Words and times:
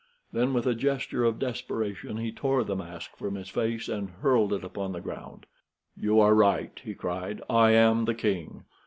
Then, 0.31 0.51
with 0.55 0.65
a 0.65 0.73
gesture 0.73 1.23
of 1.23 1.37
desperation, 1.37 2.17
he 2.17 2.31
tore 2.31 2.63
the 2.63 2.75
mask 2.75 3.15
from 3.17 3.35
his 3.35 3.49
face 3.49 3.87
and 3.87 4.09
hurled 4.09 4.51
it 4.51 4.63
upon 4.63 4.93
the 4.93 4.99
ground. 4.99 5.45
"You 5.95 6.19
are 6.19 6.33
right," 6.33 6.81
he 6.83 6.95
cried, 6.95 7.39
"I 7.47 7.73
am 7.73 8.05
the 8.05 8.15
king. 8.15 8.63